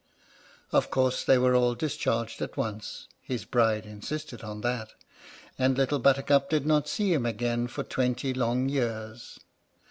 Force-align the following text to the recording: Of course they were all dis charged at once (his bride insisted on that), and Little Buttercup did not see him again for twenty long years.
Of 0.71 0.89
course 0.89 1.23
they 1.23 1.37
were 1.37 1.53
all 1.53 1.75
dis 1.75 1.95
charged 1.95 2.41
at 2.41 2.57
once 2.57 3.07
(his 3.21 3.45
bride 3.45 3.85
insisted 3.85 4.41
on 4.41 4.61
that), 4.61 4.93
and 5.59 5.77
Little 5.77 5.99
Buttercup 5.99 6.49
did 6.49 6.65
not 6.65 6.87
see 6.87 7.13
him 7.13 7.27
again 7.27 7.67
for 7.67 7.83
twenty 7.83 8.33
long 8.33 8.67
years. 8.67 9.37